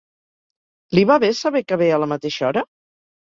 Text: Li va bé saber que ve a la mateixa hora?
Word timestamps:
Li 0.97 1.03
va 1.09 1.17
bé 1.25 1.29
saber 1.41 1.61
que 1.71 1.79
ve 1.83 1.91
a 1.97 2.01
la 2.05 2.09
mateixa 2.13 2.47
hora? 2.49 2.65